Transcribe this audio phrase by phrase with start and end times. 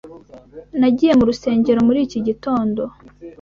[0.79, 2.81] Nagiye mu rusengero muri iki gitondo.